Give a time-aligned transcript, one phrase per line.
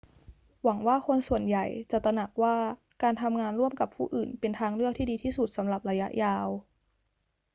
[0.63, 2.57] หวังว่าคนส่วนใหญ่จะตระหนักว่า
[3.03, 6.47] การทำงานร่วมกับผู้อื่นเป็นทางเลือกที่ดีที่สุดสำหรับระยะยาว